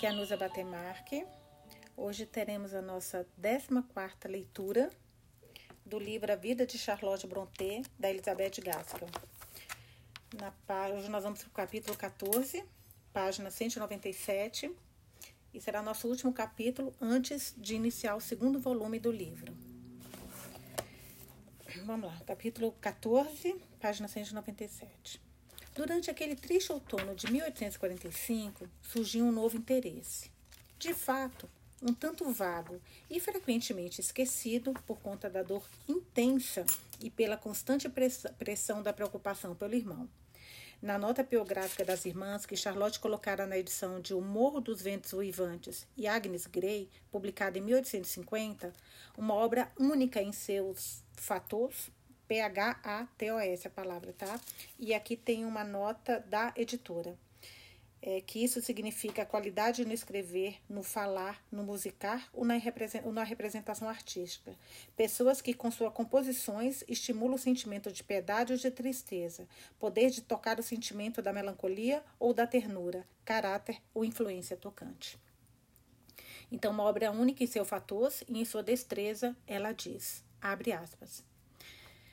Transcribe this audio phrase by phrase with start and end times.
[0.00, 1.26] Aqui é a Nusa Batemarque.
[1.94, 4.88] Hoje teremos a nossa 14ª leitura
[5.84, 9.10] do livro A Vida de Charlotte Brontë, da Elizabeth Gaskell.
[10.38, 10.54] Na,
[10.88, 12.64] hoje nós vamos para o capítulo 14,
[13.12, 14.74] página 197,
[15.52, 19.54] e será nosso último capítulo antes de iniciar o segundo volume do livro.
[21.84, 25.29] Vamos lá, capítulo 14, página 197.
[25.74, 30.30] Durante aquele triste outono de 1845, surgiu um novo interesse.
[30.78, 31.48] De fato,
[31.80, 36.66] um tanto vago e frequentemente esquecido por conta da dor intensa
[37.00, 37.88] e pela constante
[38.38, 40.08] pressão da preocupação pelo irmão.
[40.82, 45.12] Na nota biográfica das irmãs que Charlotte colocara na edição de O Morro dos Ventos
[45.12, 48.72] Uivantes e Agnes Grey, publicada em 1850,
[49.16, 51.90] uma obra única em seus fatos,
[52.30, 54.40] P-H-A-T-O-S a palavra, tá?
[54.78, 57.18] E aqui tem uma nota da editora.
[58.00, 62.54] É, que isso significa qualidade no escrever, no falar, no musicar ou na,
[63.24, 64.54] representação artística.
[64.96, 70.22] Pessoas que, com suas composições, estimulam o sentimento de piedade ou de tristeza, poder de
[70.22, 75.18] tocar o sentimento da melancolia ou da ternura, caráter ou influência tocante.
[76.50, 81.28] Então, uma obra única em seu fator e em sua destreza, ela diz, abre aspas,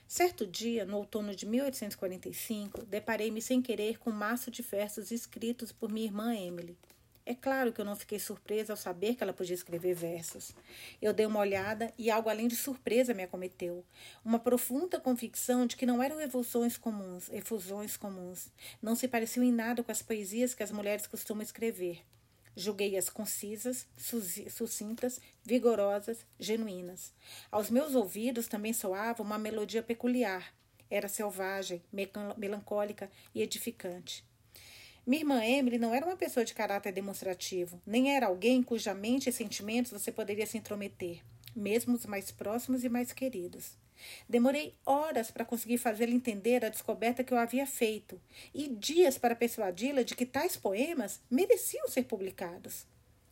[0.07, 5.73] Certo dia, no outono de 1845, deparei-me sem querer com um maço de versos escritos
[5.73, 6.77] por minha irmã Emily.
[7.25, 10.55] É claro que eu não fiquei surpresa ao saber que ela podia escrever versos.
[11.01, 13.83] Eu dei uma olhada e algo além de surpresa me acometeu.
[14.23, 18.47] Uma profunda convicção de que não eram efusões comuns, efusões comuns.
[18.81, 22.01] Não se pareciam em nada com as poesias que as mulheres costumam escrever.
[22.59, 23.85] Julguei-as concisas,
[24.49, 27.13] sucintas, vigorosas, genuínas.
[27.51, 30.51] Aos meus ouvidos também soava uma melodia peculiar.
[30.89, 31.83] Era selvagem,
[32.35, 34.25] melancólica e edificante.
[35.05, 39.29] Minha irmã Emily não era uma pessoa de caráter demonstrativo, nem era alguém cuja mente
[39.29, 41.21] e sentimentos você poderia se intrometer,
[41.57, 43.77] mesmo os mais próximos e mais queridos.
[44.29, 48.21] Demorei horas para conseguir fazê-la entender a descoberta que eu havia feito,
[48.53, 52.85] e dias para persuadi-la de que tais poemas mereciam ser publicados.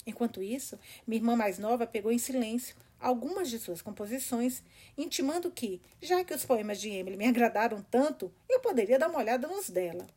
[0.07, 4.63] Enquanto isso, minha irmã mais nova pegou em silêncio algumas de suas composições,
[4.97, 9.19] intimando que, já que os poemas de Emily me agradaram tanto, eu poderia dar uma
[9.19, 10.07] olhada nos dela.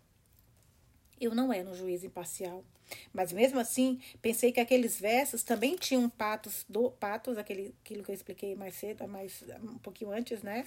[1.21, 2.65] Eu não era um juiz imparcial.
[3.13, 8.11] Mas mesmo assim, pensei que aqueles versos também tinham patos, do, patos aquele, aquilo que
[8.11, 10.65] eu expliquei mais cedo, mais, um pouquinho antes, né?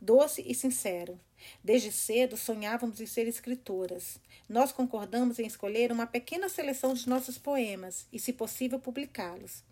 [0.00, 1.18] Doce e sincero.
[1.62, 4.18] Desde cedo sonhávamos em ser escritoras.
[4.48, 9.64] Nós concordamos em escolher uma pequena seleção de nossos poemas e, se possível, publicá-los.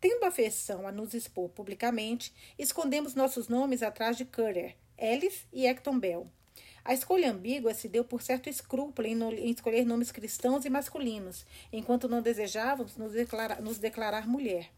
[0.00, 5.98] Tendo aversão a nos expor publicamente, escondemos nossos nomes atrás de Currer, Ellis e Acton
[5.98, 6.30] Bell.
[6.90, 10.68] A escolha ambígua se deu por certo escrúpulo em, no, em escolher nomes cristãos e
[10.68, 14.72] masculinos, enquanto não desejávamos nos declarar, nos declarar mulher.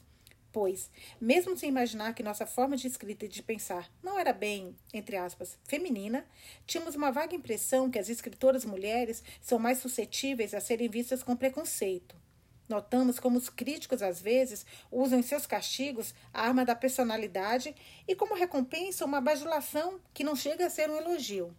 [0.53, 4.77] Pois, mesmo sem imaginar que nossa forma de escrita e de pensar não era bem,
[4.93, 6.27] entre aspas, feminina,
[6.67, 11.35] tínhamos uma vaga impressão que as escritoras mulheres são mais suscetíveis a serem vistas com
[11.35, 12.15] preconceito.
[12.69, 17.75] Notamos como os críticos, às vezes, usam em seus castigos a arma da personalidade
[18.07, 21.57] e, como recompensa, uma bajulação que não chega a ser um elogio.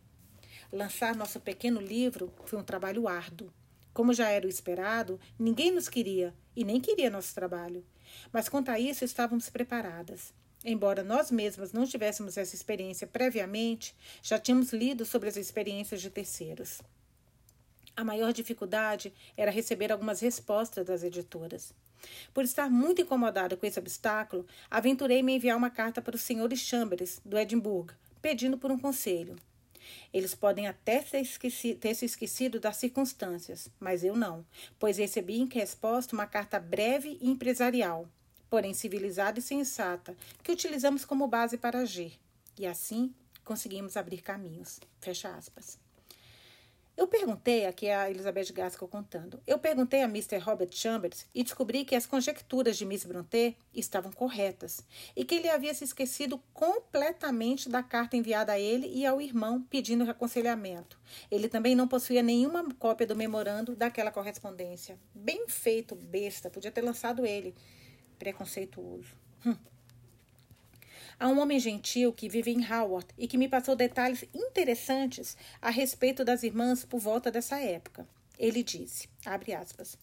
[0.73, 3.53] Lançar nosso pequeno livro foi um trabalho árduo.
[3.93, 7.85] Como já era o esperado, ninguém nos queria e nem queria nosso trabalho.
[8.31, 10.33] Mas quanto a isso, estávamos preparadas.
[10.65, 16.09] Embora nós mesmas não tivéssemos essa experiência previamente, já tínhamos lido sobre as experiências de
[16.09, 16.81] terceiros.
[17.95, 21.71] A maior dificuldade era receber algumas respostas das editoras.
[22.33, 26.61] Por estar muito incomodada com esse obstáculo, aventurei-me a enviar uma carta para os senhores
[26.61, 29.35] Chambers, do Edimburgo, pedindo por um conselho.
[30.13, 34.45] Eles podem até ter, se esquecido das circunstâncias, mas eu não,
[34.79, 38.07] pois recebi em resposta uma carta breve e empresarial,
[38.49, 42.19] porém civilizada e sensata, que utilizamos como base para agir.
[42.57, 43.13] E assim
[43.43, 44.79] conseguimos abrir caminhos.
[44.99, 45.82] Fecha aspas.
[46.95, 50.37] Eu perguntei, aqui é a Elizabeth Gaskell contando, eu perguntei a Mr.
[50.37, 54.85] Robert Chambers e descobri que as conjecturas de Miss Brontë estavam corretas
[55.15, 59.63] e que ele havia se esquecido completamente da carta enviada a ele e ao irmão
[59.71, 60.99] pedindo reconciliamento.
[61.31, 64.99] Ele também não possuía nenhuma cópia do memorando daquela correspondência.
[65.15, 67.55] Bem feito, besta, podia ter lançado ele.
[68.19, 69.15] Preconceituoso.
[69.43, 69.55] Hum.
[71.23, 75.69] Há um homem gentil que vive em Howard e que me passou detalhes interessantes a
[75.69, 78.05] respeito das irmãs por volta dessa época.
[78.37, 79.97] Ele disse, abre aspas,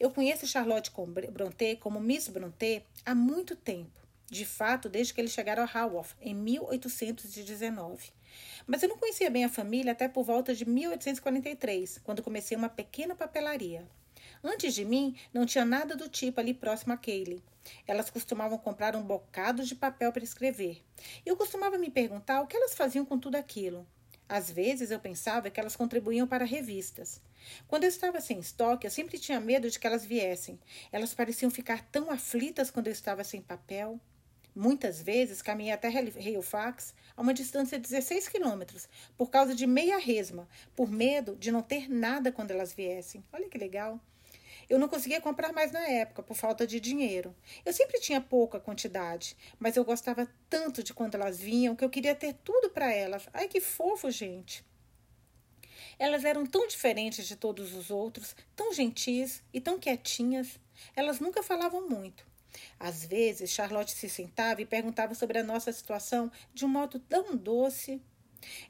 [0.00, 0.90] eu conheço Charlotte
[1.30, 4.00] Brontë como Miss Brontë há muito tempo.
[4.28, 8.10] De fato, desde que eles chegaram a Haworth, em 1819.
[8.66, 12.68] Mas eu não conhecia bem a família até por volta de 1843, quando comecei uma
[12.68, 13.86] pequena papelaria.
[14.42, 17.42] Antes de mim, não tinha nada do tipo ali próximo a Kaylee.
[17.86, 20.82] Elas costumavam comprar um bocado de papel para escrever.
[21.24, 23.86] Eu costumava me perguntar o que elas faziam com tudo aquilo.
[24.28, 27.20] Às vezes eu pensava que elas contribuíam para revistas.
[27.68, 30.58] Quando eu estava sem estoque, eu sempre tinha medo de que elas viessem.
[30.90, 34.00] Elas pareciam ficar tão aflitas quando eu estava sem papel.
[34.54, 39.98] Muitas vezes caminhei até Halifax, a uma distância de 16 quilômetros, por causa de meia
[39.98, 43.24] resma, por medo de não ter nada quando elas viessem.
[43.32, 44.00] Olha que legal.
[44.68, 47.34] Eu não conseguia comprar mais na época, por falta de dinheiro.
[47.64, 51.90] Eu sempre tinha pouca quantidade, mas eu gostava tanto de quando elas vinham que eu
[51.90, 53.28] queria ter tudo para elas.
[53.32, 54.64] Ai, que fofo, gente!
[55.98, 60.58] Elas eram tão diferentes de todos os outros, tão gentis e tão quietinhas.
[60.96, 62.26] Elas nunca falavam muito.
[62.78, 67.36] Às vezes, Charlotte se sentava e perguntava sobre a nossa situação de um modo tão
[67.36, 68.00] doce.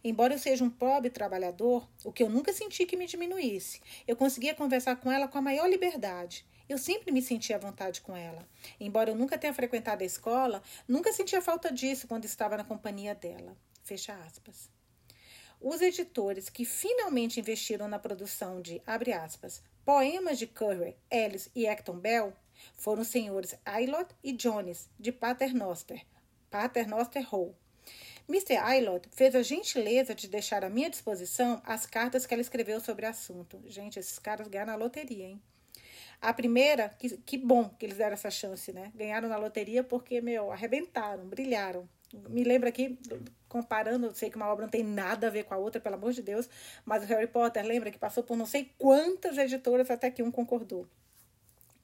[0.02, 4.16] Embora eu seja um pobre trabalhador, o que eu nunca senti que me diminuísse, eu
[4.16, 6.46] conseguia conversar com ela com a maior liberdade.
[6.68, 8.48] Eu sempre me sentia à vontade com ela.
[8.80, 13.14] Embora eu nunca tenha frequentado a escola, nunca sentia falta disso quando estava na companhia
[13.14, 13.56] dela.
[13.82, 14.70] Fecha aspas.
[15.60, 21.66] Os editores que finalmente investiram na produção de, abre aspas, poemas de Curry, Ellis e
[21.66, 22.32] Acton Bell
[22.76, 26.04] foram os senhores Aylott e Jones, de Paternoster,
[26.50, 27.54] Paternoster Hall.
[28.28, 28.56] Mr.
[28.56, 33.04] Aylott fez a gentileza de deixar à minha disposição as cartas que ela escreveu sobre
[33.04, 33.62] o assunto.
[33.66, 35.42] Gente, esses caras ganharam na loteria, hein?
[36.20, 38.90] A primeira, que, que bom que eles deram essa chance, né?
[38.94, 41.86] Ganharam na loteria porque, meu, arrebentaram, brilharam.
[42.30, 42.98] Me lembra aqui,
[43.48, 46.12] comparando, sei que uma obra não tem nada a ver com a outra, pelo amor
[46.12, 46.48] de Deus,
[46.84, 50.30] mas o Harry Potter, lembra que passou por não sei quantas editoras até que um
[50.30, 50.86] concordou.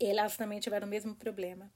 [0.00, 1.70] Elas também tiveram o mesmo problema.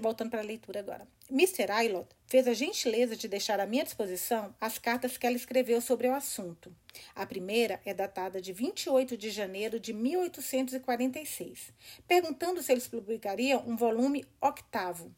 [0.00, 1.06] Voltando para a leitura agora.
[1.30, 1.70] Mr.
[1.70, 6.08] Aylott fez a gentileza de deixar à minha disposição as cartas que ela escreveu sobre
[6.08, 6.74] o assunto.
[7.14, 11.72] A primeira é datada de 28 de janeiro de 1846,
[12.08, 15.14] perguntando se eles publicariam um volume octavo.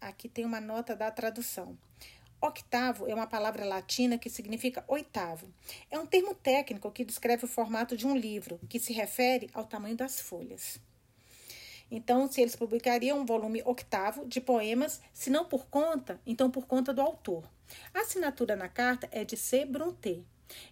[0.00, 1.78] Aqui tem uma nota da tradução.
[2.40, 5.48] Octavo é uma palavra latina que significa oitavo.
[5.90, 9.64] É um termo técnico que descreve o formato de um livro, que se refere ao
[9.64, 10.80] tamanho das folhas.
[11.90, 16.66] Então, se eles publicariam um volume octavo de poemas, se não por conta, então por
[16.66, 17.44] conta do autor.
[17.94, 19.64] A assinatura na carta é de C.
[19.64, 20.22] Brontë.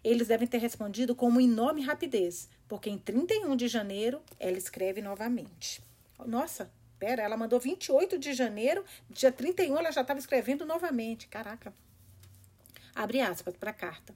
[0.02, 5.02] Eles devem ter respondido com uma enorme rapidez, porque em 31 de janeiro ela escreve
[5.02, 5.82] novamente.
[6.24, 11.28] Nossa, Pera, ela mandou 28 de janeiro, dia 31 ela já estava escrevendo novamente.
[11.28, 11.74] Caraca.
[12.94, 14.14] Abre aspas para a carta.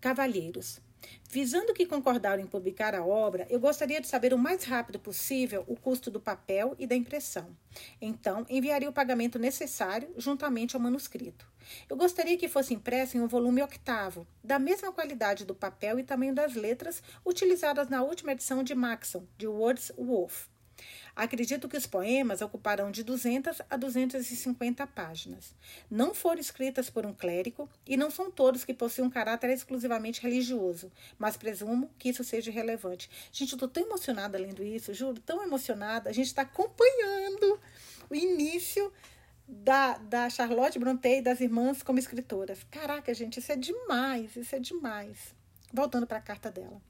[0.00, 0.80] Cavalheiros,
[1.28, 5.64] visando que concordaram em publicar a obra, eu gostaria de saber o mais rápido possível
[5.66, 7.56] o custo do papel e da impressão.
[8.00, 11.46] Então, enviaria o pagamento necessário juntamente ao manuscrito.
[11.88, 16.04] Eu gostaria que fosse impresso em um volume octavo, da mesma qualidade do papel e
[16.04, 20.53] tamanho das letras utilizadas na última edição de Maxon, de Wordsworth.
[21.16, 25.54] Acredito que os poemas ocuparão de 200 a 250 páginas.
[25.88, 30.20] Não foram escritas por um clérigo e não são todos que possuem um caráter exclusivamente
[30.20, 33.08] religioso, mas presumo que isso seja relevante.
[33.30, 36.10] Gente, eu estou tão emocionada lendo isso, juro, tão emocionada.
[36.10, 37.60] A gente está acompanhando
[38.10, 38.92] o início
[39.46, 42.64] da, da Charlotte Brontë e das irmãs como escritoras.
[42.70, 45.34] Caraca, gente, isso é demais, isso é demais.
[45.72, 46.80] Voltando para a carta dela.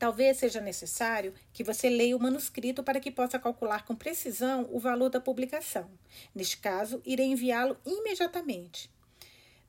[0.00, 4.80] Talvez seja necessário que você leia o manuscrito para que possa calcular com precisão o
[4.80, 5.90] valor da publicação.
[6.34, 8.90] Neste caso, irei enviá-lo imediatamente.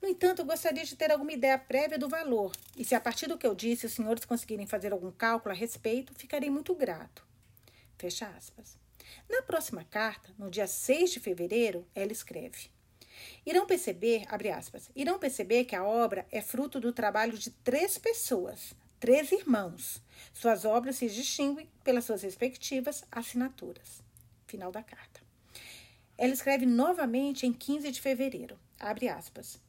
[0.02, 3.28] No entanto, eu gostaria de ter alguma ideia prévia do valor, e se a partir
[3.28, 7.28] do que eu disse os senhores conseguirem fazer algum cálculo a respeito, ficarei muito grato.
[7.98, 8.78] Fecha aspas.
[9.30, 12.70] Na próxima carta, no dia 6 de fevereiro, ela escreve:
[13.46, 17.98] Irão perceber, abre aspas, irão perceber que a obra é fruto do trabalho de três
[17.98, 20.00] pessoas, três irmãos.
[20.32, 24.04] Suas obras se distinguem pelas suas respectivas assinaturas.
[24.46, 25.20] Final da carta.
[26.16, 28.60] Ela escreve novamente em 15 de fevereiro.
[28.80, 29.60] Abre aspas.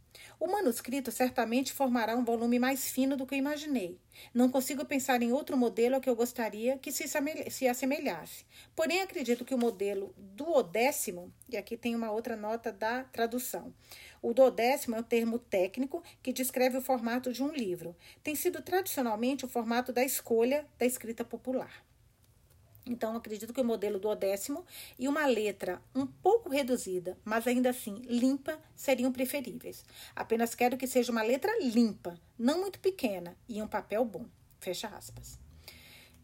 [0.42, 3.96] O manuscrito certamente formará um volume mais fino do que imaginei.
[4.34, 8.44] Não consigo pensar em outro modelo a que eu gostaria que se assemelhasse.
[8.74, 13.72] Porém, acredito que o modelo duodécimo, e aqui tem uma outra nota da tradução,
[14.20, 17.94] o duodécimo é um termo técnico que descreve o formato de um livro.
[18.20, 21.84] Tem sido tradicionalmente o formato da escolha da escrita popular.
[22.84, 24.64] Então, acredito que o modelo duodécimo
[24.98, 29.84] e uma letra um pouco reduzida, mas ainda assim limpa, seriam preferíveis.
[30.16, 34.26] Apenas quero que seja uma letra limpa, não muito pequena, e um papel bom.
[34.58, 35.38] Fecha aspas.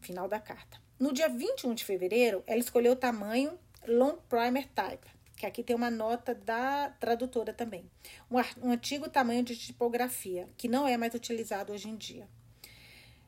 [0.00, 0.80] Final da carta.
[0.98, 5.76] No dia 21 de fevereiro, ela escolheu o tamanho Long Primer Type, que aqui tem
[5.76, 7.88] uma nota da tradutora também.
[8.28, 8.36] Um,
[8.66, 12.28] um antigo tamanho de tipografia, que não é mais utilizado hoje em dia.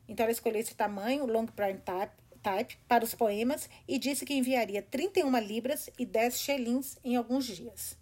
[0.07, 4.33] Então ela escolheu esse tamanho, long prime type, type, para os poemas e disse que
[4.33, 7.97] enviaria 31 libras e 10 shillings em alguns dias.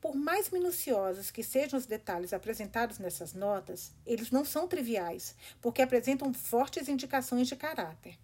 [0.00, 5.80] Por mais minuciosos que sejam os detalhes apresentados nessas notas, eles não são triviais, porque
[5.80, 8.18] apresentam fortes indicações de caráter.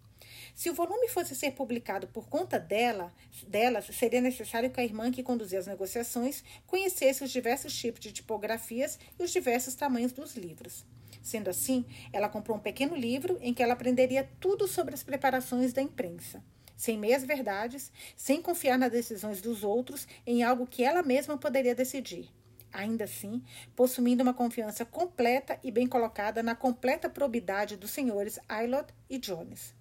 [0.53, 3.13] Se o volume fosse ser publicado por conta dela,
[3.47, 8.11] delas, seria necessário que a irmã que conduzia as negociações conhecesse os diversos tipos de
[8.11, 10.83] tipografias e os diversos tamanhos dos livros.
[11.21, 15.73] Sendo assim, ela comprou um pequeno livro em que ela aprenderia tudo sobre as preparações
[15.73, 16.43] da imprensa
[16.79, 21.75] sem meias verdades, sem confiar nas decisões dos outros em algo que ela mesma poderia
[21.75, 22.31] decidir.
[22.71, 23.43] Ainda assim,
[23.75, 29.75] possuindo uma confiança completa e bem colocada na completa probidade dos senhores Aylot e Jones.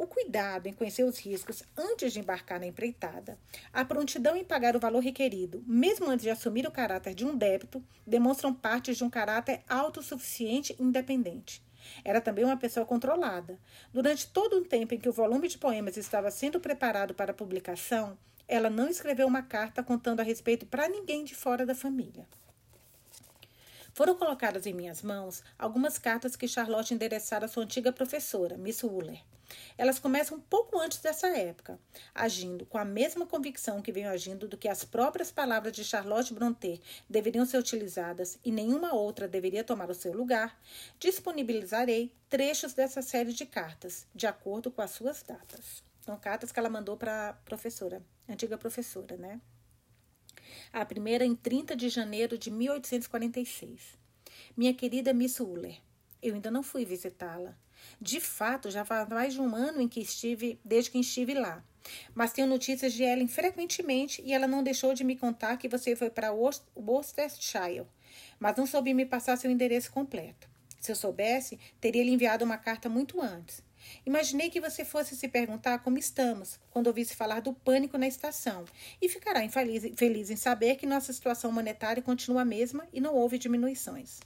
[0.00, 3.38] O cuidado em conhecer os riscos antes de embarcar na empreitada,
[3.70, 7.36] a prontidão em pagar o valor requerido, mesmo antes de assumir o caráter de um
[7.36, 11.62] débito, demonstram partes de um caráter autossuficiente e independente.
[12.02, 13.58] Era também uma pessoa controlada.
[13.92, 18.16] Durante todo o tempo em que o volume de poemas estava sendo preparado para publicação,
[18.48, 22.26] ela não escreveu uma carta contando a respeito para ninguém de fora da família.
[24.00, 28.82] Foram colocadas em minhas mãos algumas cartas que Charlotte endereçara à sua antiga professora, Miss
[28.82, 29.20] Wooler.
[29.76, 31.78] Elas começam um pouco antes dessa época,
[32.14, 36.32] agindo com a mesma convicção que venho agindo do que as próprias palavras de Charlotte
[36.32, 36.80] Brontë
[37.10, 40.58] deveriam ser utilizadas e nenhuma outra deveria tomar o seu lugar,
[40.98, 45.82] disponibilizarei trechos dessa série de cartas, de acordo com as suas datas.
[46.00, 49.42] São cartas que ela mandou para a professora, antiga professora, né?
[50.72, 53.98] A primeira em 30 de janeiro de 1846.
[54.56, 55.80] Minha querida Miss Uller,
[56.22, 57.56] eu ainda não fui visitá-la.
[58.00, 61.64] De fato, já faz mais de um ano em que estive, desde que estive lá.
[62.14, 65.96] Mas tenho notícias de Ellen frequentemente e ela não deixou de me contar que você
[65.96, 66.32] foi para
[66.76, 67.86] Worcestershire,
[68.38, 70.48] mas não soube me passar seu endereço completo.
[70.78, 73.62] Se eu soubesse, teria lhe enviado uma carta muito antes.
[74.04, 78.64] Imaginei que você fosse se perguntar como estamos quando ouvisse falar do pânico na estação
[79.00, 83.14] e ficará infeliz, feliz em saber que nossa situação monetária continua a mesma e não
[83.14, 84.20] houve diminuições.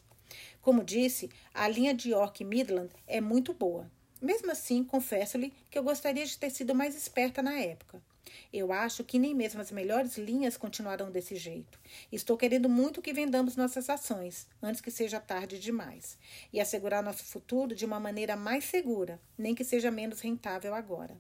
[0.61, 3.91] Como disse, a linha de York Midland é muito boa.
[4.21, 8.03] Mesmo assim, confesso-lhe que eu gostaria de ter sido mais esperta na época.
[8.53, 11.79] Eu acho que nem mesmo as melhores linhas continuarão desse jeito.
[12.11, 16.19] Estou querendo muito que vendamos nossas ações, antes que seja tarde demais,
[16.53, 21.17] e assegurar nosso futuro de uma maneira mais segura, nem que seja menos rentável agora.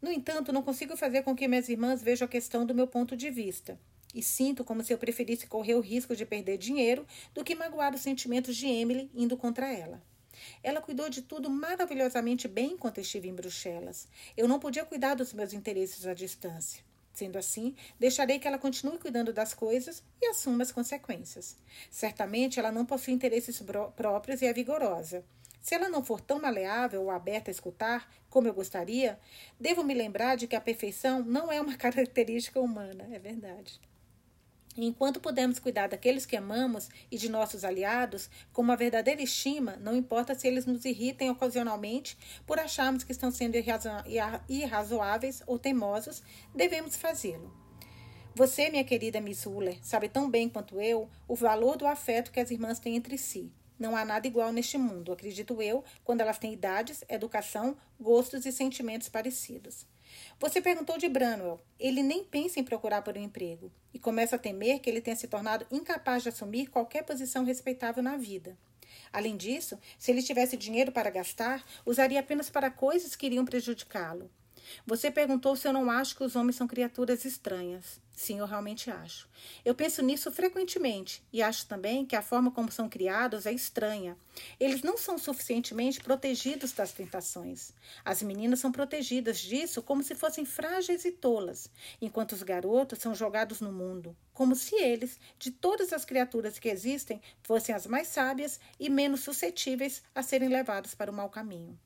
[0.00, 3.16] No entanto, não consigo fazer com que minhas irmãs vejam a questão do meu ponto
[3.16, 3.78] de vista,
[4.14, 7.94] e sinto como se eu preferisse correr o risco de perder dinheiro do que magoar
[7.94, 10.00] os sentimentos de Emily indo contra ela.
[10.62, 14.08] Ela cuidou de tudo maravilhosamente bem enquanto estive em Bruxelas.
[14.36, 16.82] Eu não podia cuidar dos meus interesses à distância.
[17.12, 21.56] Sendo assim, deixarei que ela continue cuidando das coisas e assuma as consequências.
[21.90, 23.62] Certamente ela não possui interesses
[23.94, 25.24] próprios e é vigorosa.
[25.60, 29.18] Se ela não for tão maleável ou aberta a escutar, como eu gostaria,
[29.58, 33.08] devo me lembrar de que a perfeição não é uma característica humana.
[33.10, 33.80] É verdade.
[34.76, 39.96] Enquanto podemos cuidar daqueles que amamos e de nossos aliados com uma verdadeira estima, não
[39.96, 43.56] importa se eles nos irritem ocasionalmente por acharmos que estão sendo
[44.48, 46.22] irrazoáveis ou teimosos,
[46.54, 47.52] devemos fazê-lo.
[48.34, 52.40] Você, minha querida Miss Uller, sabe tão bem quanto eu o valor do afeto que
[52.40, 53.52] as irmãs têm entre si.
[53.78, 58.50] Não há nada igual neste mundo, acredito eu, quando elas têm idades, educação, gostos e
[58.50, 59.86] sentimentos parecidos.
[60.38, 61.60] Você perguntou de Branwell.
[61.78, 65.16] Ele nem pensa em procurar por um emprego e começa a temer que ele tenha
[65.16, 68.56] se tornado incapaz de assumir qualquer posição respeitável na vida.
[69.12, 74.30] Além disso, se ele tivesse dinheiro para gastar, usaria apenas para coisas que iriam prejudicá-lo.
[74.86, 78.00] Você perguntou se eu não acho que os homens são criaturas estranhas.
[78.16, 79.28] Sim, eu realmente acho.
[79.64, 84.16] Eu penso nisso frequentemente e acho também que a forma como são criados é estranha.
[84.58, 87.72] Eles não são suficientemente protegidos das tentações.
[88.04, 91.68] As meninas são protegidas disso como se fossem frágeis e tolas,
[92.00, 96.68] enquanto os garotos são jogados no mundo, como se eles, de todas as criaturas que
[96.68, 101.76] existem, fossem as mais sábias e menos suscetíveis a serem levados para o mau caminho.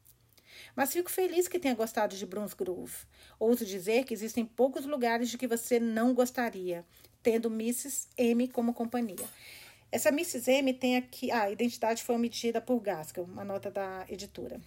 [0.75, 2.95] Mas fico feliz que tenha gostado de Bruns Grove.
[3.39, 6.85] Ouso dizer que existem poucos lugares de que você não gostaria,
[7.23, 8.09] tendo Mrs.
[8.17, 9.27] M como companhia.
[9.91, 10.51] Essa Mrs.
[10.51, 11.31] M tem aqui.
[11.31, 14.61] Ah, a identidade foi omitida por Gaskell, uma nota da editora.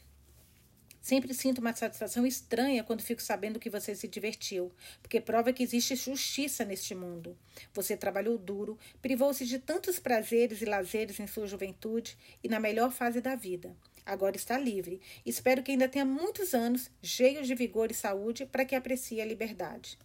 [1.01, 5.63] Sempre sinto uma satisfação estranha quando fico sabendo que você se divertiu, porque prova que
[5.63, 7.35] existe justiça neste mundo.
[7.73, 12.91] Você trabalhou duro, privou-se de tantos prazeres e lazeres em sua juventude e na melhor
[12.91, 13.75] fase da vida.
[14.11, 14.99] Agora está livre.
[15.25, 19.25] Espero que ainda tenha muitos anos, cheios de vigor e saúde, para que aprecie a
[19.25, 19.97] liberdade.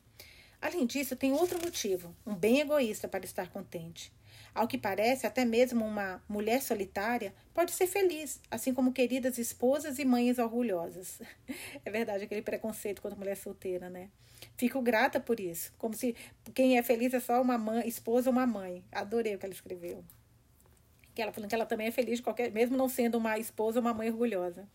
[0.62, 4.12] Além disso, tem outro motivo, um bem egoísta para estar contente.
[4.54, 9.98] Ao que parece, até mesmo uma mulher solitária pode ser feliz, assim como queridas esposas
[9.98, 11.20] e mães orgulhosas.
[11.84, 14.08] É verdade aquele preconceito contra mulher solteira, né?
[14.56, 16.14] Fico grata por isso, como se
[16.54, 18.84] quem é feliz é só uma mãe, esposa ou uma mãe.
[18.92, 20.04] Adorei o que ela escreveu.
[21.16, 23.94] Que ela falando que ela também é feliz qualquer, mesmo não sendo uma esposa uma
[23.94, 24.68] mãe orgulhosa.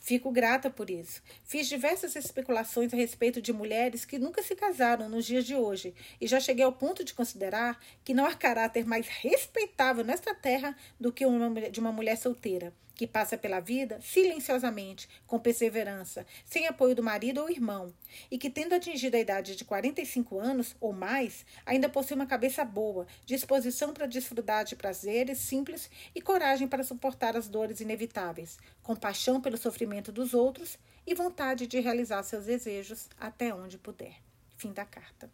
[0.00, 1.22] Fico grata por isso.
[1.44, 5.94] Fiz diversas especulações a respeito de mulheres que nunca se casaram nos dias de hoje
[6.20, 10.76] e já cheguei ao ponto de considerar que não há caráter mais respeitável nesta terra
[10.98, 16.66] do que uma de uma mulher solteira que passa pela vida silenciosamente, com perseverança, sem
[16.66, 17.92] apoio do marido ou irmão,
[18.30, 22.64] e que, tendo atingido a idade de 45 anos ou mais, ainda possui uma cabeça
[22.64, 29.40] boa, disposição para desfrutar de prazeres simples e coragem para suportar as dores inevitáveis, compaixão
[29.40, 34.16] pelo sofrimento dos outros e vontade de realizar seus desejos até onde puder.
[34.56, 35.30] Fim da carta.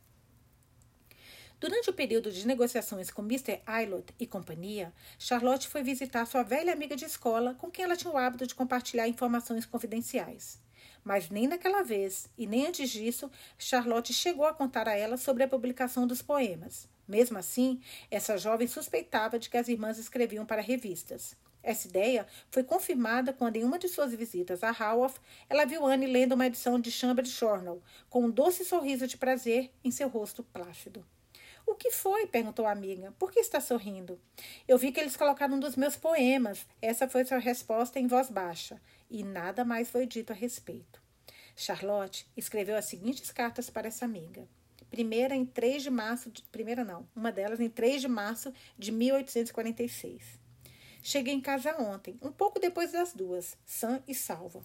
[1.62, 3.60] Durante o período de negociações com Mr.
[3.64, 8.12] Aylott e companhia, Charlotte foi visitar sua velha amiga de escola, com quem ela tinha
[8.12, 10.60] o hábito de compartilhar informações confidenciais.
[11.04, 15.44] Mas nem naquela vez, e nem antes disso, Charlotte chegou a contar a ela sobre
[15.44, 16.88] a publicação dos poemas.
[17.06, 21.36] Mesmo assim, essa jovem suspeitava de que as irmãs escreviam para revistas.
[21.62, 26.08] Essa ideia foi confirmada quando, em uma de suas visitas a Haworth, ela viu Anne
[26.08, 30.42] lendo uma edição de Chamber Journal, com um doce sorriso de prazer em seu rosto
[30.42, 31.06] plácido.
[31.66, 32.26] O que foi?
[32.26, 33.12] perguntou a amiga.
[33.18, 34.20] Por que está sorrindo?
[34.66, 36.66] Eu vi que eles colocaram um dos meus poemas.
[36.80, 38.80] Essa foi sua resposta em voz baixa.
[39.10, 41.00] E nada mais foi dito a respeito.
[41.54, 44.46] Charlotte escreveu as seguintes cartas para essa amiga.
[44.90, 48.92] Primeira em 3 de março, de, primeira não, uma delas em 3 de março de
[48.92, 50.38] 1846.
[51.02, 54.62] Cheguei em casa ontem, um pouco depois das duas, sã e salva.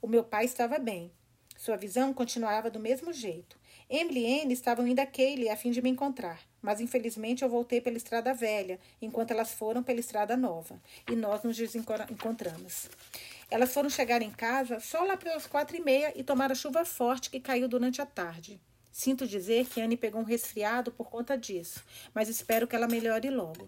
[0.00, 1.10] O meu pai estava bem.
[1.56, 3.58] Sua visão continuava do mesmo jeito.
[3.92, 7.48] Emily e Anne estavam indo a Kaylee a fim de me encontrar, mas infelizmente eu
[7.48, 10.80] voltei pela estrada velha, enquanto elas foram pela estrada nova,
[11.10, 12.88] e nós nos encontramos.
[13.50, 17.30] Elas foram chegar em casa só lá pelas quatro e meia e tomaram chuva forte
[17.30, 18.60] que caiu durante a tarde.
[18.92, 21.82] Sinto dizer que Anne pegou um resfriado por conta disso,
[22.14, 23.66] mas espero que ela melhore logo.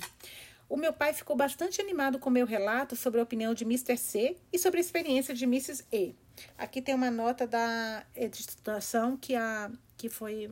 [0.72, 3.94] O meu pai ficou bastante animado com meu relato sobre a opinião de Mr.
[3.98, 5.84] C e sobre a experiência de Mrs.
[5.92, 6.14] E.
[6.56, 10.50] Aqui tem uma nota da editação que a que foi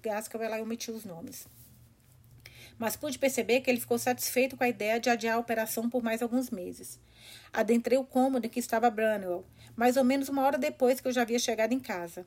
[0.00, 1.46] Gaskell, ela omitiu os nomes.
[2.78, 6.02] Mas pude perceber que ele ficou satisfeito com a ideia de adiar a operação por
[6.02, 6.98] mais alguns meses.
[7.52, 9.44] Adentrei o cômodo em que estava Branwell,
[9.76, 12.24] mais ou menos uma hora depois que eu já havia chegado em casa.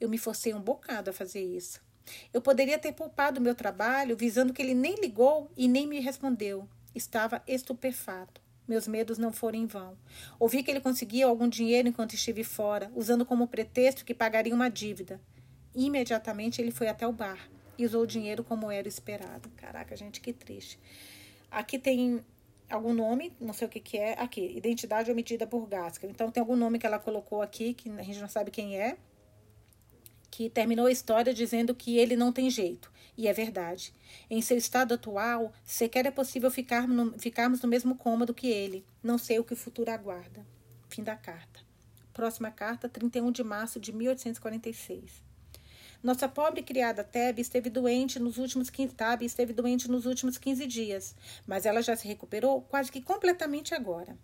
[0.00, 1.80] Eu me forcei um bocado a fazer isso.
[2.34, 6.68] Eu poderia ter poupado meu trabalho, visando que ele nem ligou e nem me respondeu.
[6.94, 8.40] Estava estupefato.
[8.66, 9.96] Meus medos não foram em vão.
[10.38, 14.68] Ouvi que ele conseguia algum dinheiro enquanto estive fora, usando como pretexto que pagaria uma
[14.68, 15.20] dívida.
[15.74, 19.48] Imediatamente ele foi até o bar e usou o dinheiro como era esperado.
[19.56, 20.78] Caraca, gente, que triste.
[21.50, 22.24] Aqui tem
[22.68, 24.12] algum nome, não sei o que, que é.
[24.20, 26.10] Aqui, identidade omitida por Gaskell.
[26.10, 28.96] Então tem algum nome que ela colocou aqui, que a gente não sabe quem é,
[30.30, 32.90] que terminou a história dizendo que ele não tem jeito.
[33.16, 33.92] E é verdade.
[34.28, 38.84] Em seu estado atual, sequer é possível ficar no, ficarmos no mesmo cômodo que ele.
[39.02, 40.46] Não sei o que o futuro aguarda.
[40.88, 41.60] Fim da carta.
[42.12, 45.29] Próxima carta, 31 de março de 1846.
[46.02, 50.66] Nossa pobre criada Teb esteve doente nos últimos 15, Tab esteve doente nos últimos 15
[50.66, 51.14] dias,
[51.46, 54.16] mas ela já se recuperou quase que completamente agora.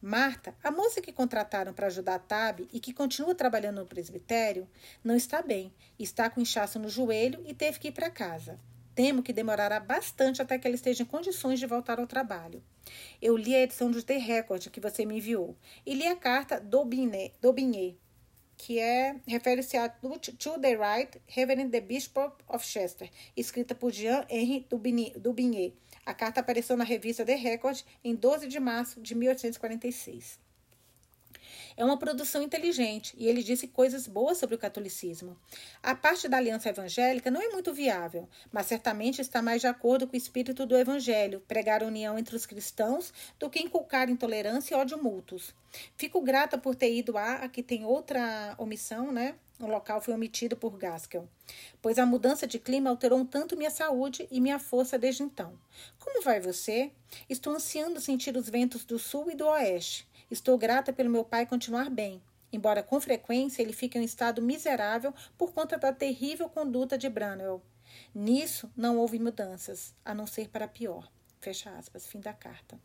[0.00, 4.66] Marta, a moça que contrataram para ajudar a e que continua trabalhando no presbitério,
[5.04, 8.58] não está bem, está com inchaço no joelho e teve que ir para casa.
[8.94, 12.64] Temo que demorará bastante até que ela esteja em condições de voltar ao trabalho.
[13.20, 16.58] Eu li a edição do The Record que você me enviou e li a carta
[16.58, 17.34] do Binet
[18.58, 24.66] que é refere-se a To the Right, Reverend the Bishop of Chester, escrita por Jean-Henri
[25.16, 25.72] Dubigné.
[26.04, 30.47] A carta apareceu na revista The Record em 12 de março de 1846.
[31.78, 35.38] É uma produção inteligente e ele disse coisas boas sobre o catolicismo.
[35.80, 40.04] A parte da aliança evangélica não é muito viável, mas certamente está mais de acordo
[40.04, 44.74] com o espírito do evangelho, pregar a união entre os cristãos, do que inculcar intolerância
[44.74, 45.54] e ódio mútuos.
[45.96, 49.36] Fico grata por ter ido a, aqui tem outra omissão, né?
[49.60, 51.28] O local foi omitido por Gaskell,
[51.80, 55.56] pois a mudança de clima alterou um tanto minha saúde e minha força desde então.
[56.00, 56.90] Como vai você?
[57.28, 60.07] Estou ansiando sentir os ventos do sul e do oeste.
[60.30, 64.42] Estou grata pelo meu pai continuar bem, embora com frequência ele fique em um estado
[64.42, 67.62] miserável por conta da terrível conduta de Branwell.
[68.14, 71.10] Nisso não houve mudanças, a não ser para pior.
[71.40, 72.78] Fecha aspas, fim da carta.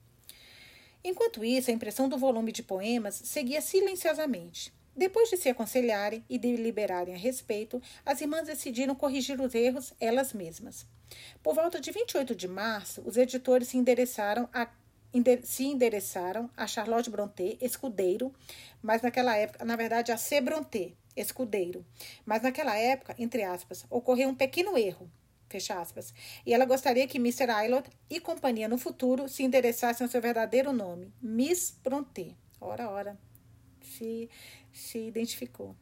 [1.04, 4.74] Enquanto isso, a impressão do volume de poemas seguia silenciosamente.
[4.96, 10.32] Depois de se aconselharem e deliberarem a respeito, as irmãs decidiram corrigir os erros elas
[10.32, 10.86] mesmas.
[11.42, 14.68] Por volta de 28 de março, os editores se endereçaram a
[15.44, 18.34] se endereçaram a Charlotte Brontë, escudeiro,
[18.82, 20.42] mas naquela época, na verdade, a C.
[20.42, 21.86] Brontë, escudeiro.
[22.26, 25.10] Mas naquela época, entre aspas, ocorreu um pequeno erro,
[25.48, 26.14] fecha aspas,
[26.46, 27.50] e ela gostaria que Mr.
[27.50, 32.36] Aylot e companhia no futuro se endereçassem ao seu verdadeiro nome, Miss Brontë.
[32.60, 33.18] Ora, ora,
[33.82, 34.30] se,
[34.72, 35.76] se identificou.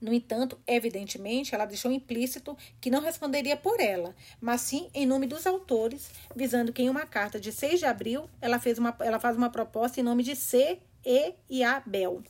[0.00, 5.26] No entanto, evidentemente, ela deixou implícito que não responderia por ela, mas sim em nome
[5.26, 9.18] dos autores, visando que em uma carta de 6 de abril ela, fez uma, ela
[9.18, 11.80] faz uma proposta em nome de C, E e A.
[11.80, 12.22] Bell.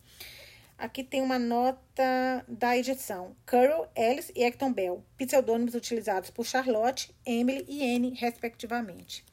[0.79, 3.35] Aqui tem uma nota da edição.
[3.46, 9.24] Carol, Ellis e Acton Bell, pseudônimos utilizados por Charlotte, Emily e Anne, respectivamente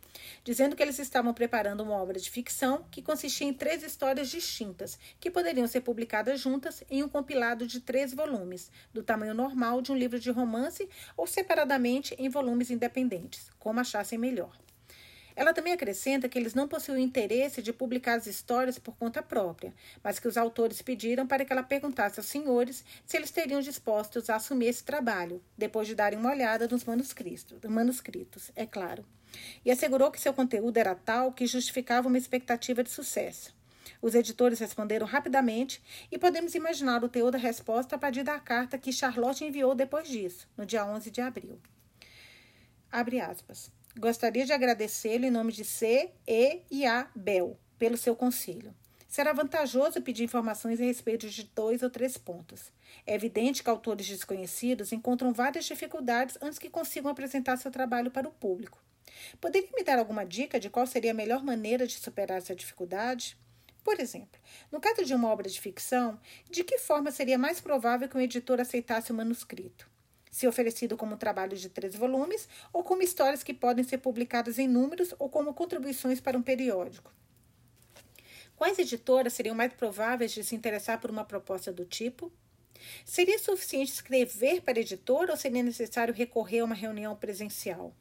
[0.44, 5.00] dizendo que eles estavam preparando uma obra de ficção que consistia em três histórias distintas,
[5.20, 9.92] que poderiam ser publicadas juntas em um compilado de três volumes, do tamanho normal de
[9.92, 14.58] um livro de romance ou separadamente em volumes independentes, como achassem melhor.
[15.36, 19.74] Ela também acrescenta que eles não possuíam interesse de publicar as histórias por conta própria,
[20.04, 24.30] mas que os autores pediram para que ela perguntasse aos senhores se eles teriam dispostos
[24.30, 29.04] a assumir esse trabalho, depois de darem uma olhada nos manuscritos, manuscritos é claro
[29.66, 33.56] e assegurou que seu conteúdo era tal que justificava uma expectativa de sucesso.
[34.02, 38.78] Os editores responderam rapidamente e podemos imaginar o teor da resposta a partir da carta
[38.78, 41.60] que Charlotte enviou depois disso, no dia 11 de abril.
[42.92, 43.72] Abre aspas.
[43.98, 48.74] Gostaria de agradecê-lo em nome de C, E e A Bell pelo seu conselho.
[49.08, 52.72] Será vantajoso pedir informações a respeito de dois ou três pontos.
[53.06, 58.28] É evidente que autores desconhecidos encontram várias dificuldades antes que consigam apresentar seu trabalho para
[58.28, 58.82] o público.
[59.40, 63.38] Poderia me dar alguma dica de qual seria a melhor maneira de superar essa dificuldade?
[63.84, 64.40] Por exemplo,
[64.72, 68.22] no caso de uma obra de ficção, de que forma seria mais provável que um
[68.22, 69.92] editor aceitasse o manuscrito?
[70.32, 74.68] Se oferecido como trabalho de três volumes ou como histórias que podem ser publicadas em
[74.68, 77.14] números ou como contribuições para um periódico?
[78.56, 82.32] Quais editoras seriam mais prováveis de se interessar por uma proposta do tipo?
[83.06, 87.94] Seria suficiente escrever para editor ou seria necessário recorrer a uma reunião presencial?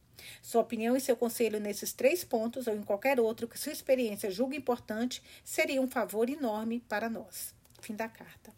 [0.42, 4.30] Sua opinião e seu conselho nesses três pontos ou em qualquer outro que sua experiência
[4.30, 7.54] julgue importante seria um favor enorme para nós.
[7.80, 8.52] Fim da carta.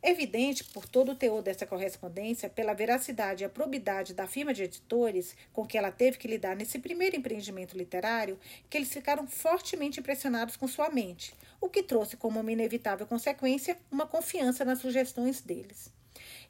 [0.00, 4.54] É evidente, por todo o teor dessa correspondência, pela veracidade e a probidade da firma
[4.54, 8.38] de editores com que ela teve que lidar nesse primeiro empreendimento literário,
[8.70, 13.76] que eles ficaram fortemente impressionados com sua mente, o que trouxe como uma inevitável consequência
[13.90, 15.92] uma confiança nas sugestões deles.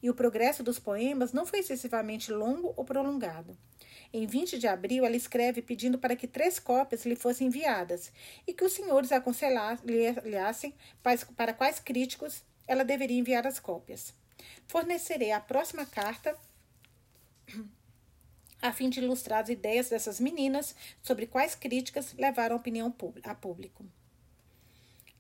[0.03, 3.57] E o progresso dos poemas não foi excessivamente longo ou prolongado.
[4.12, 8.11] Em 20 de abril, ela escreve pedindo para que três cópias lhe fossem enviadas
[8.47, 10.75] e que os senhores aconselhassem
[11.37, 14.14] para quais críticos ela deveria enviar as cópias.
[14.66, 16.38] Fornecerei a próxima carta
[18.61, 23.35] a fim de ilustrar as ideias dessas meninas sobre quais críticas levaram a opinião a
[23.35, 23.85] público.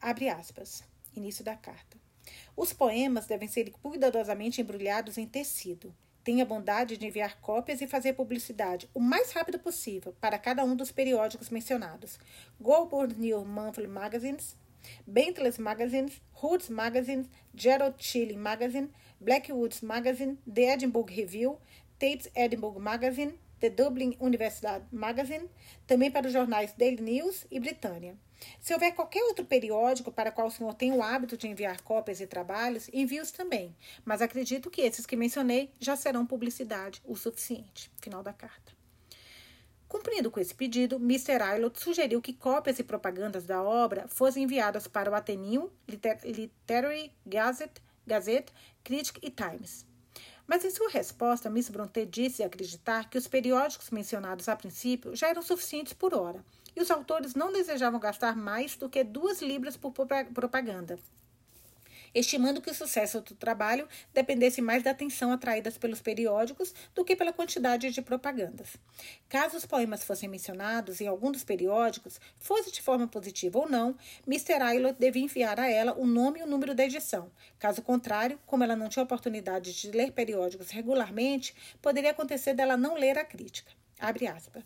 [0.00, 0.82] Abre aspas.
[1.14, 1.96] Início da carta.
[2.56, 5.94] Os poemas devem ser cuidadosamente embrulhados em tecido.
[6.28, 10.76] Tenha bondade de enviar cópias e fazer publicidade o mais rápido possível para cada um
[10.76, 12.18] dos periódicos mencionados:
[12.60, 14.54] Goldburn New Monthly Magazines,
[15.06, 21.56] Bentley's Magazines, Hood's Magazine, Gerald Chilling Magazine, Blackwood's Magazine, The Edinburgh Review,
[21.98, 25.48] Tate's Edinburgh Magazine, The Dublin University Magazine,
[25.86, 28.16] também para os jornais Daily News e Britânia.
[28.60, 32.20] Se houver qualquer outro periódico para qual o senhor tem o hábito de enviar cópias
[32.20, 33.74] e trabalhos, envie-os também.
[34.04, 37.90] Mas acredito que esses que mencionei já serão publicidade o suficiente.
[38.00, 38.78] Final da carta.
[39.88, 41.42] Cumprindo com esse pedido, Mr.
[41.42, 47.10] Aylot sugeriu que cópias e propagandas da obra fossem enviadas para o Ateneu, Liter Literary
[47.26, 48.52] Gazette, Gazette,
[48.84, 49.87] Critic e Times.
[50.48, 55.28] Mas em sua resposta, Miss Brontë disse acreditar que os periódicos mencionados a princípio já
[55.28, 56.42] eram suficientes por hora
[56.74, 60.98] e os autores não desejavam gastar mais do que duas libras por propaganda,
[62.14, 67.16] estimando que o sucesso do trabalho dependesse mais da atenção atraída pelos periódicos do que
[67.16, 68.76] pela quantidade de propagandas.
[69.28, 73.96] Caso os poemas fossem mencionados em algum dos periódicos, fosse de forma positiva ou não,
[74.26, 74.62] Mr.
[74.62, 77.30] Aylot devia enviar a ela o nome e o número da edição.
[77.58, 82.94] Caso contrário, como ela não tinha oportunidade de ler periódicos regularmente, poderia acontecer dela não
[82.94, 83.77] ler a crítica.
[84.00, 84.62] Abre aspas.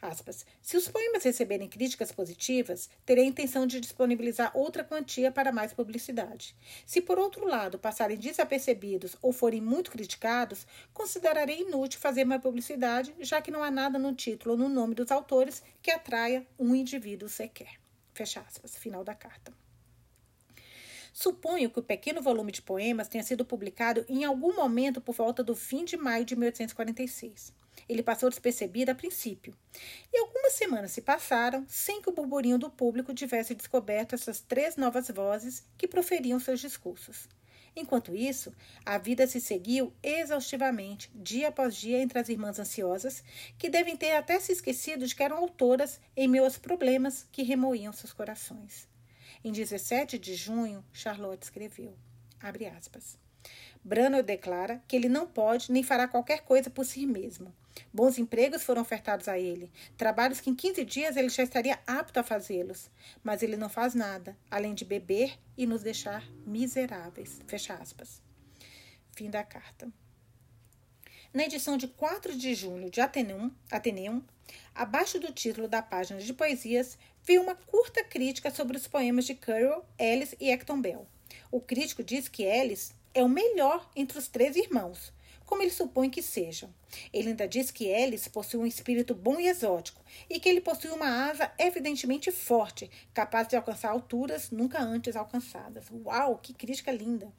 [0.00, 0.46] aspas.
[0.62, 5.72] Se os poemas receberem críticas positivas, terei a intenção de disponibilizar outra quantia para mais
[5.72, 6.54] publicidade.
[6.84, 13.12] Se, por outro lado, passarem desapercebidos ou forem muito criticados, considerarei inútil fazer mais publicidade,
[13.18, 16.74] já que não há nada no título ou no nome dos autores que atraia um
[16.74, 17.80] indivíduo sequer.
[18.14, 18.76] Fecha aspas.
[18.76, 19.52] Final da carta.
[21.12, 25.42] Suponho que o pequeno volume de poemas tenha sido publicado em algum momento por volta
[25.42, 27.65] do fim de maio de 1846.
[27.88, 29.54] Ele passou despercebido a princípio.
[30.12, 34.76] E algumas semanas se passaram sem que o burburinho do público tivesse descoberto essas três
[34.76, 37.28] novas vozes que proferiam seus discursos.
[37.76, 38.54] Enquanto isso,
[38.86, 43.22] a vida se seguiu exaustivamente, dia após dia, entre as irmãs ansiosas,
[43.58, 47.42] que devem ter até se esquecido de que eram autoras em meio aos problemas que
[47.42, 48.88] remoíam seus corações.
[49.44, 51.94] Em 17 de junho, Charlotte escreveu,
[52.40, 53.18] abre aspas,
[53.84, 57.54] Branner declara que ele não pode nem fará qualquer coisa por si mesmo.
[57.92, 62.20] Bons empregos foram ofertados a ele, trabalhos que em 15 dias ele já estaria apto
[62.20, 62.90] a fazê-los,
[63.22, 67.40] mas ele não faz nada, além de beber e nos deixar miseráveis.
[67.46, 68.20] Fecha aspas.
[69.12, 69.90] Fim da carta.
[71.32, 74.22] Na edição de 4 de junho de Ateneum, Ateneum
[74.74, 79.34] abaixo do título da página de poesias, vi uma curta crítica sobre os poemas de
[79.34, 81.06] Currell, Ellis e Acton Bell.
[81.50, 85.12] O crítico diz que Ellis é o melhor entre os três irmãos,
[85.46, 86.68] como ele supõe que sejam.
[87.12, 90.90] Ele ainda diz que Ellis possui um espírito bom e exótico e que ele possui
[90.90, 95.86] uma asa evidentemente forte, capaz de alcançar alturas nunca antes alcançadas.
[96.04, 97.32] Uau, que crítica linda!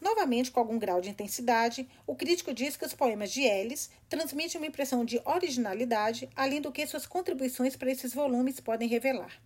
[0.00, 4.60] Novamente, com algum grau de intensidade, o crítico diz que os poemas de Ellis transmitem
[4.60, 9.40] uma impressão de originalidade, além do que suas contribuições para esses volumes podem revelar.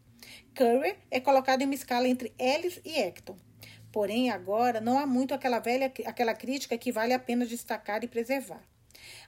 [0.55, 3.37] Curry é colocado em uma escala entre Ellis e Acton.
[3.93, 8.09] Porém, agora não há muito aquela velha aquela crítica que vale a pena destacar e
[8.09, 8.63] preservar.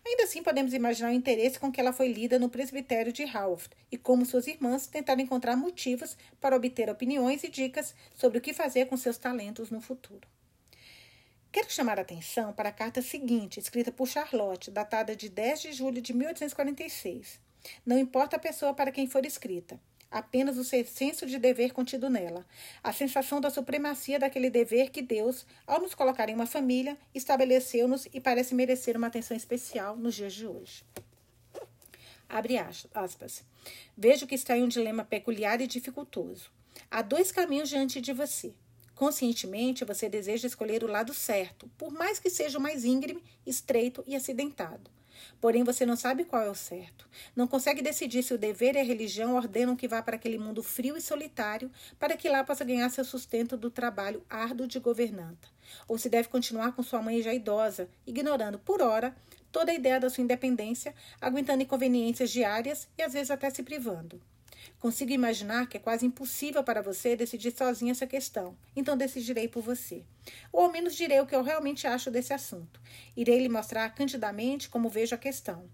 [0.04, 3.70] Ainda assim, podemos imaginar o interesse com que ela foi lida no presbitério de Haworth
[3.90, 8.52] e como suas irmãs tentaram encontrar motivos para obter opiniões e dicas sobre o que
[8.52, 10.26] fazer com seus talentos no futuro.
[11.52, 15.72] Quero chamar a atenção para a carta seguinte, escrita por Charlotte, datada de 10 de
[15.72, 17.40] julho de 1846.
[17.84, 22.44] Não importa a pessoa para quem for escrita, apenas o senso de dever contido nela,
[22.82, 28.06] a sensação da supremacia daquele dever que Deus, ao nos colocar em uma família, estabeleceu-nos
[28.12, 30.82] e parece merecer uma atenção especial nos dias de hoje.
[32.28, 32.56] Abre
[32.94, 33.44] aspas.
[33.96, 36.50] Vejo que está em um dilema peculiar e dificultoso.
[36.90, 38.52] Há dois caminhos diante de você.
[38.94, 44.04] Conscientemente, você deseja escolher o lado certo, por mais que seja o mais íngreme, estreito
[44.06, 44.90] e acidentado.
[45.40, 47.08] Porém, você não sabe qual é o certo.
[47.34, 50.62] Não consegue decidir se o dever e a religião ordenam que vá para aquele mundo
[50.62, 55.48] frio e solitário, para que lá possa ganhar seu sustento do trabalho árduo de governanta.
[55.86, 59.14] Ou se deve continuar com sua mãe já idosa, ignorando, por hora,
[59.52, 64.20] toda a ideia da sua independência, aguentando inconveniências diárias e às vezes até se privando.
[64.78, 69.62] Consigo imaginar que é quase impossível para você decidir sozinha essa questão, então decidirei por
[69.62, 70.04] você.
[70.52, 72.80] Ou ao menos direi o que eu realmente acho desse assunto.
[73.16, 75.68] Irei lhe mostrar candidamente como vejo a questão.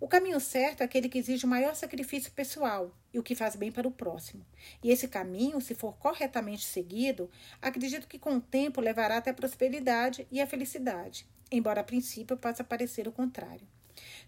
[0.00, 3.56] O caminho certo é aquele que exige o maior sacrifício pessoal e o que faz
[3.56, 4.44] bem para o próximo.
[4.82, 7.30] E esse caminho, se for corretamente seguido,
[7.62, 12.36] acredito que com o tempo levará até a prosperidade e a felicidade, embora a princípio
[12.36, 13.66] possa parecer o contrário.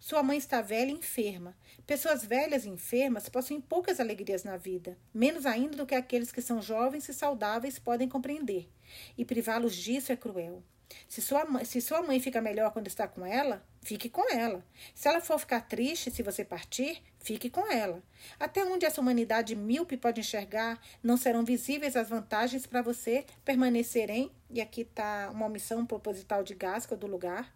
[0.00, 1.56] Sua mãe está velha e enferma.
[1.86, 6.42] Pessoas velhas e enfermas possuem poucas alegrias na vida, menos ainda do que aqueles que
[6.42, 8.68] são jovens e saudáveis podem compreender.
[9.16, 10.62] E privá-los disso é cruel.
[11.08, 14.64] Se sua, mãe, se sua mãe fica melhor quando está com ela, fique com ela.
[14.94, 18.02] Se ela for ficar triste se você partir, fique com ela.
[18.38, 24.10] Até onde essa humanidade míope pode enxergar, não serão visíveis as vantagens para você permanecer
[24.10, 27.52] em, e aqui está uma omissão proposital de Gasca do lugar,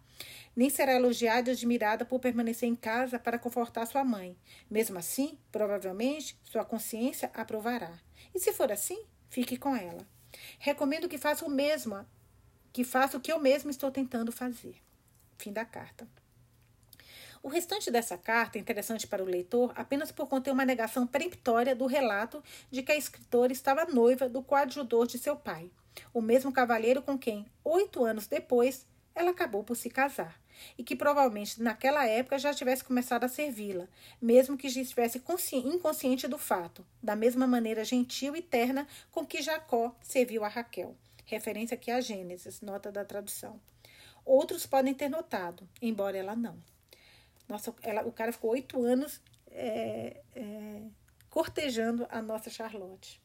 [0.55, 4.37] nem será elogiada e admirada por permanecer em casa para confortar sua mãe.
[4.69, 7.99] Mesmo assim, provavelmente, sua consciência aprovará.
[8.33, 10.05] E se for assim, fique com ela.
[10.59, 12.05] Recomendo que faça o mesmo,
[12.71, 14.75] que faça o que eu mesmo estou tentando fazer.
[15.37, 16.07] Fim da carta.
[17.43, 21.75] O restante dessa carta é interessante para o leitor apenas por conter uma negação peremptória
[21.75, 25.71] do relato de que a escritora estava noiva do coadjudor de seu pai,
[26.13, 28.85] o mesmo cavalheiro com quem, oito anos depois,
[29.15, 30.40] ela acabou por se casar
[30.77, 33.87] e que provavelmente naquela época já tivesse começado a servi-la,
[34.21, 35.21] mesmo que já estivesse
[35.53, 40.95] inconsciente do fato, da mesma maneira gentil e terna com que Jacó serviu a Raquel.
[41.25, 43.59] Referência aqui a Gênesis, nota da tradução.
[44.25, 46.57] Outros podem ter notado, embora ela não.
[47.47, 50.81] Nossa, ela, o cara ficou oito anos é, é,
[51.29, 53.21] cortejando a nossa Charlotte.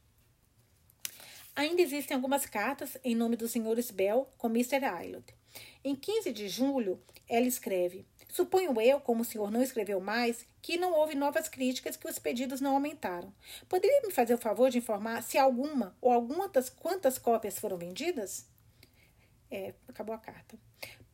[1.54, 4.84] Ainda existem algumas cartas em nome dos senhores Bell com Mr.
[4.84, 5.34] Aylott.
[5.84, 10.76] Em 15 de julho, ela escreve: Suponho eu, como o senhor não escreveu mais, que
[10.76, 13.32] não houve novas críticas que os pedidos não aumentaram.
[13.68, 18.46] Poderia me fazer o favor de informar se alguma ou algumas quantas cópias foram vendidas?
[19.50, 20.58] É, acabou a carta.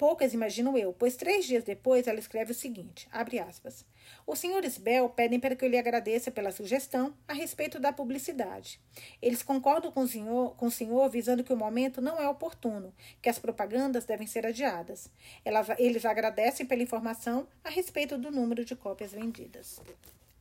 [0.02, 3.84] Poucas imagino eu, pois três dias depois ela escreve o seguinte: abre aspas.
[4.26, 8.80] Os senhores Bell pedem para que eu lhe agradeça pela sugestão a respeito da publicidade.
[9.20, 12.92] Eles concordam com o, senhor, com o senhor visando que o momento não é oportuno,
[13.20, 15.08] que as propagandas devem ser adiadas.
[15.44, 19.80] Elas, eles agradecem pela informação a respeito do número de cópias vendidas.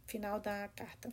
[0.08, 1.12] Final da carta.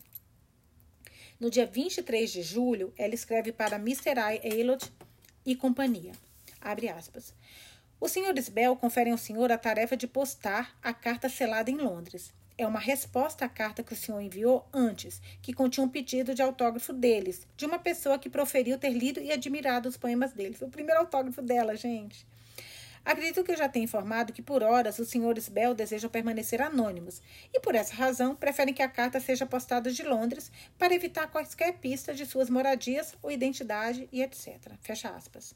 [1.39, 4.15] No dia 23 de julho, ela escreve para Mr.
[4.19, 4.79] I.
[5.47, 6.13] E companhia.
[6.61, 7.33] Abre aspas.
[8.01, 12.33] Os senhores Bell conferem ao senhor a tarefa de postar a carta selada em Londres.
[12.57, 16.41] É uma resposta à carta que o senhor enviou antes, que continha um pedido de
[16.41, 20.55] autógrafo deles, de uma pessoa que proferiu ter lido e admirado os poemas dele.
[20.55, 22.25] Foi o primeiro autógrafo dela, gente.
[23.05, 27.21] Acredito que eu já tenha informado que, por horas, os senhores Bell desejam permanecer anônimos
[27.53, 31.73] e, por essa razão, preferem que a carta seja postada de Londres para evitar quaisquer
[31.79, 34.73] pistas de suas moradias ou identidade e etc.
[34.83, 35.55] Fecha aspas.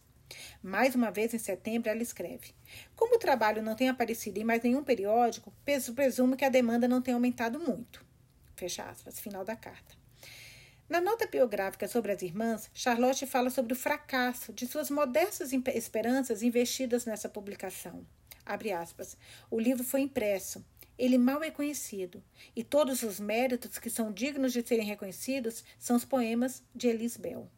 [0.63, 2.55] Mais uma vez, em setembro, ela escreve:
[2.97, 5.53] Como o trabalho não tem aparecido em mais nenhum periódico,
[5.95, 8.05] presumo que a demanda não tenha aumentado muito.
[8.57, 9.19] Fecha aspas.
[9.21, 9.95] Final da carta.
[10.89, 16.43] Na nota biográfica sobre as irmãs, Charlotte fala sobre o fracasso de suas modestas esperanças
[16.43, 18.07] investidas nessa publicação.
[18.45, 19.17] Abre aspas.
[19.51, 20.65] O livro foi impresso.
[20.99, 22.23] Ele mal é conhecido,
[22.55, 27.19] e todos os méritos que são dignos de serem reconhecidos são os poemas de Elise
[27.19, 27.51] Bell.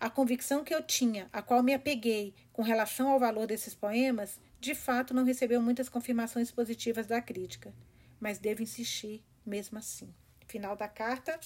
[0.00, 4.40] A convicção que eu tinha, a qual me apeguei com relação ao valor desses poemas,
[4.58, 7.70] de fato não recebeu muitas confirmações positivas da crítica,
[8.18, 10.12] mas devo insistir mesmo assim.
[10.46, 11.38] Final da carta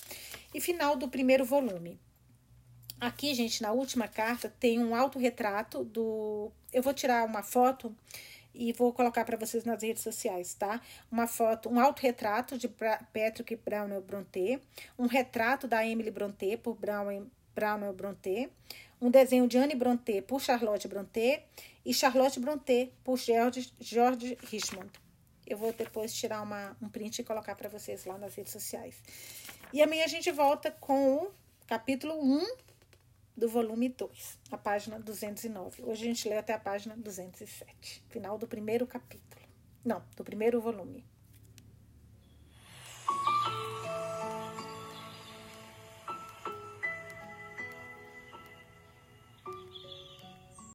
[0.55, 2.01] e final do primeiro volume.
[3.01, 6.53] Aqui, gente, na última carta tem um autorretrato do.
[6.73, 7.95] Eu vou tirar uma foto
[8.55, 10.81] e vou colocar para vocês nas redes sociais, tá?
[11.11, 14.61] Uma foto, um autorretrato de Patrick Brownell Brontë,
[14.97, 18.51] um retrato da Emily Brontë por Brown, Brownell Brontë,
[19.01, 21.43] um desenho de Anne Brontë por Charlotte Brontë
[21.85, 24.90] e Charlotte Brontë por George, George Richmond.
[25.47, 28.97] Eu vou depois tirar uma, um print e colocar para vocês lá nas redes sociais.
[29.73, 31.33] E amanhã a gente volta com o
[31.67, 32.57] capítulo 1
[33.37, 35.83] do volume 2, a página 209.
[35.83, 39.45] Hoje a gente lê até a página 207, final do primeiro capítulo.
[39.85, 41.05] Não, do primeiro volume.